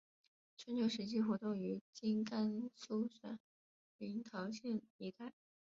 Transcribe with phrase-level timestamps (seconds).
[0.57, 3.37] 春秋时期活动于今甘肃省
[3.99, 5.31] 临洮县一带。